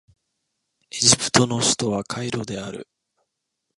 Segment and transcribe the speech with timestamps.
[0.89, 2.87] エジプトの首都はカイロである